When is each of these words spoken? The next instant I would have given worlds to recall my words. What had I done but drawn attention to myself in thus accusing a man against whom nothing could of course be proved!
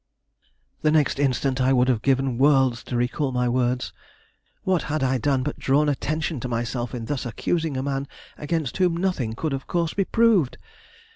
The 0.81 0.89
next 0.89 1.19
instant 1.19 1.61
I 1.61 1.71
would 1.73 1.87
have 1.87 2.01
given 2.01 2.39
worlds 2.39 2.83
to 2.85 2.95
recall 2.95 3.31
my 3.31 3.47
words. 3.47 3.93
What 4.63 4.81
had 4.89 5.03
I 5.03 5.19
done 5.19 5.43
but 5.43 5.59
drawn 5.59 5.87
attention 5.87 6.39
to 6.39 6.47
myself 6.47 6.95
in 6.95 7.05
thus 7.05 7.23
accusing 7.23 7.77
a 7.77 7.83
man 7.83 8.07
against 8.35 8.77
whom 8.77 8.97
nothing 8.97 9.33
could 9.33 9.53
of 9.53 9.67
course 9.67 9.93
be 9.93 10.05
proved! 10.05 10.57